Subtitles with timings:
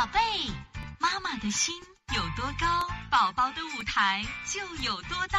[0.00, 0.18] 宝贝，
[0.98, 1.74] 妈妈的心
[2.16, 5.38] 有多高，宝宝的舞台就有多大。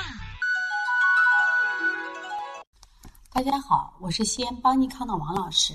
[3.33, 5.73] 大家好，我是西安邦尼康的王老师。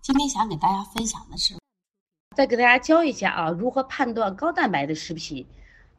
[0.00, 1.54] 今天想给大家分享的是，
[2.34, 5.46] 再给大家教一下啊，如何判断高蛋白的食品。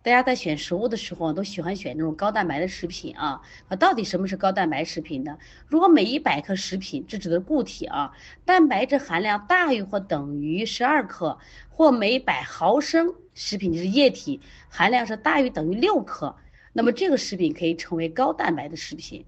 [0.06, 3.42] 大家在选食物的时候都喜欢选这种高蛋白的食品啊。
[3.68, 5.36] 那到底什么是高蛋白食品呢？
[5.68, 8.14] 如果每一百克食品，这指的固体啊，
[8.46, 11.40] 蛋白质含量大于或等于十二克，
[11.72, 16.36] 或每百毫升食品就是液体含量是大于等于六克，
[16.72, 19.26] 那么这个食品可以称为高蛋白的食品。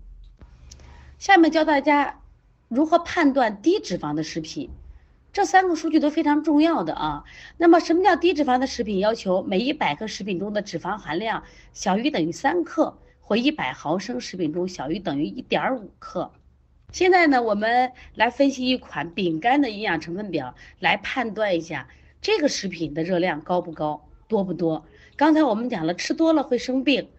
[1.18, 2.20] 下面教大家
[2.68, 4.70] 如何判断低脂肪的食品。
[5.38, 7.24] 这三个数据都非常重要的啊。
[7.58, 8.98] 那么，什么叫低脂肪的食品？
[8.98, 16.32] 要求每一百克食品中的脂肪含量小于等于三克，或一百毫升食品中小于等于一点五克。
[16.92, 21.88] 现在呢，我们来分析一款饼干的营养成分表，来判断一下
[22.20, 24.84] 这个食品的热量高不高、多不多。
[25.16, 27.10] 刚才我们讲了，吃多了会生病。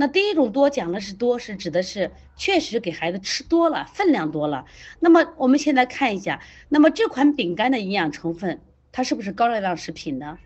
[0.00, 4.64] 那第一种多讲的是多，是指的是确实给孩子吃多了，分量多了。
[4.98, 8.62] 那么我们现在看一下，那么这款饼干的营养成分，
[8.92, 10.38] 它是不是高热量食品呢？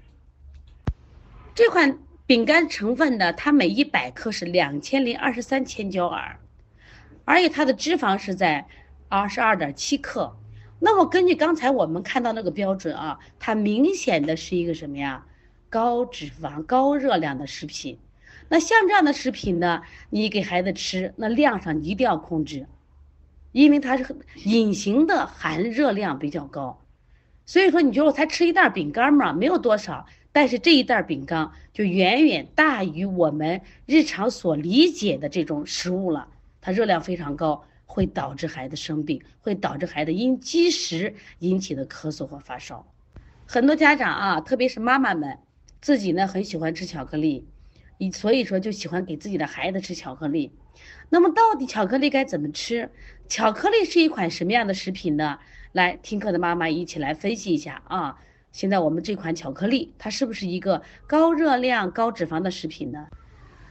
[1.54, 6.36] 这款饼干成分呢，它每一百克是两千零二十三千焦耳，
[7.24, 8.66] 而且它的脂肪是在
[9.08, 10.36] 二十二点七克。
[10.80, 15.24] 那么根据刚才我们看到那个标准啊，它明显的是一个什么呀？
[15.70, 18.00] 高脂肪、高热量的食品。
[18.48, 22.66] 那像这样的食品呢，你给孩子吃，那量上一定要控制，
[23.52, 26.80] 因为它是隐形的含热量比较高，
[27.46, 36.28] 所以说你觉得我才吃一袋饼干嘛，没有多少，但是这一袋饼干就远远大于我们日常所理解的这种食物了，
[36.60, 42.86] 它热量非常高，会导致孩子生病，会导致孩子因积食引起的咳嗽或发烧。
[43.46, 45.38] 很多家长啊，特别是妈妈们，
[45.80, 47.46] 自己呢很喜欢吃巧克力。
[47.98, 50.50] 你所以说就喜欢给自己的孩子吃巧克力，
[51.08, 52.90] 那么到底巧克力该怎么吃？
[53.28, 55.38] 巧克力是一款什么样的食品呢？
[55.72, 58.18] 来听课的妈妈一起来分析一下啊！
[58.52, 63.06] 现在我们这款巧克力它是不是一个高热量、高脂肪的食品呢？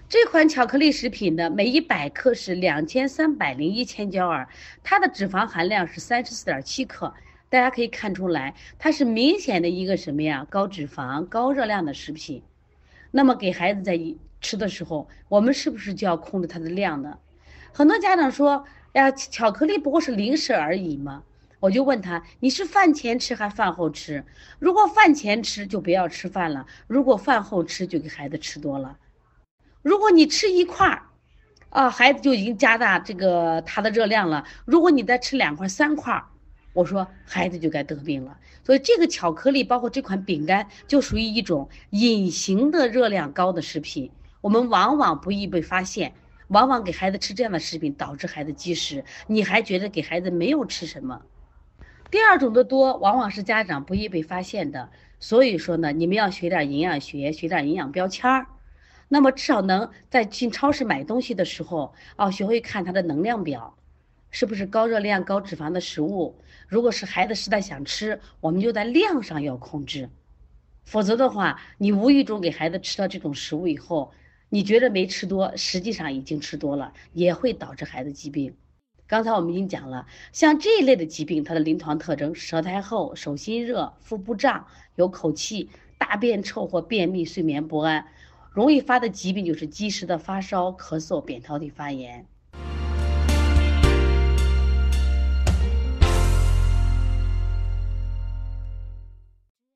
[0.09, 4.47] 这款巧克力食品呢，每一百克是两千三百零一千焦耳，
[4.83, 7.13] 它的脂肪含量是三十四点七克，
[7.49, 10.45] 大家可以看出来，它是明显的一个什么呀？
[10.49, 12.43] 高脂肪、高热量的食品。
[13.15, 13.99] 那么给孩子在
[14.41, 17.19] 吃的时候，我们是不是就要控制它的量呢？
[17.71, 21.21] 很多家长说：“呀，巧克力不过是零食而已嘛。”
[21.61, 24.25] 我就问他：“你是饭前吃还饭后吃？
[24.57, 28.97] 如果饭前吃就不要吃饭了；如果饭后吃就给孩子吃多了。
[29.83, 31.03] 如果你吃一块儿，
[31.69, 34.43] 啊，孩子就已经加大这个它的热量了。
[34.65, 36.19] 如果你再吃两块、三块。”
[36.73, 44.11] 我说孩子就该得病了，所以这个巧克力包括这款饼干就属于一种隐形的热量高的食品，
[44.41, 46.13] 我们往往不易被发现，
[46.47, 51.21] 往往给孩子吃这样的食品导致孩子积食，你还觉得给孩子没有吃什么。
[52.09, 58.47] 第二种的多往往是家长不易被发现的，所以说呢，你们要学点营养学，学点营养标签儿，
[59.09, 63.75] 那么至少能在进超市买东西的时候，哦，学会看它的能量表。
[64.33, 66.35] 是不是高热量、高脂肪的食物？
[66.67, 70.09] 如果是孩子实在想吃，我们就在量上要控制，
[70.85, 74.11] 否则的话，你无意中给孩子吃到这种食物以后，
[74.49, 78.55] 你觉得没吃多，实际上已经吃多了，也会导致孩子疾病。
[79.05, 88.07] 刚才我们已经讲了，像这一类的疾病，它的临床特征：舌苔厚、手心热、腹部胀、有口气、大便臭或便秘、睡眠不安。
[88.51, 92.25] 容易发的疾病就是积食的发烧、咳嗽、扁桃体发炎。